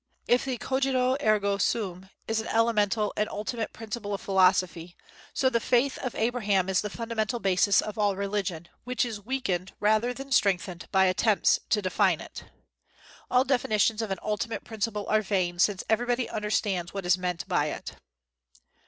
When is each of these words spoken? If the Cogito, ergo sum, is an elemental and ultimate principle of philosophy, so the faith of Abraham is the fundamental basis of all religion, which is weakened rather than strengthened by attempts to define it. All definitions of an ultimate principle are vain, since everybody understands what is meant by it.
If 0.27 0.45
the 0.45 0.57
Cogito, 0.57 1.15
ergo 1.23 1.59
sum, 1.59 2.09
is 2.27 2.39
an 2.39 2.47
elemental 2.47 3.13
and 3.15 3.29
ultimate 3.29 3.71
principle 3.71 4.15
of 4.15 4.19
philosophy, 4.21 4.97
so 5.31 5.47
the 5.47 5.59
faith 5.59 5.99
of 5.99 6.15
Abraham 6.15 6.69
is 6.69 6.81
the 6.81 6.89
fundamental 6.89 7.39
basis 7.39 7.81
of 7.81 7.99
all 7.99 8.15
religion, 8.15 8.67
which 8.83 9.05
is 9.05 9.21
weakened 9.23 9.73
rather 9.79 10.11
than 10.11 10.31
strengthened 10.31 10.87
by 10.91 11.05
attempts 11.05 11.59
to 11.69 11.83
define 11.83 12.19
it. 12.19 12.45
All 13.29 13.43
definitions 13.43 14.01
of 14.01 14.09
an 14.09 14.17
ultimate 14.23 14.63
principle 14.63 15.05
are 15.07 15.21
vain, 15.21 15.59
since 15.59 15.83
everybody 15.87 16.27
understands 16.27 16.95
what 16.95 17.05
is 17.05 17.15
meant 17.15 17.47
by 17.47 17.67
it. 17.67 17.93